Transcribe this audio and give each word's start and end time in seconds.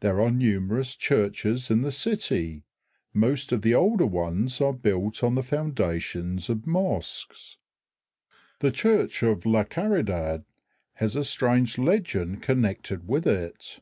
There 0.00 0.20
are 0.20 0.32
numerous 0.32 0.96
churches 0.96 1.70
in 1.70 1.82
the 1.82 1.92
city; 1.92 2.64
most 3.14 3.52
of 3.52 3.62
the 3.62 3.76
older 3.76 4.06
ones 4.06 4.60
are 4.60 4.72
built 4.72 5.22
on 5.22 5.36
the 5.36 5.42
foundations 5.44 6.50
of 6.50 6.66
mosques. 6.66 7.58
The 8.58 8.72
church 8.72 9.22
of 9.22 9.46
La 9.46 9.62
Caridad 9.62 10.42
has 10.94 11.14
a 11.14 11.22
strange 11.22 11.78
legend 11.78 12.42
connected 12.42 13.06
with 13.06 13.24
it. 13.24 13.78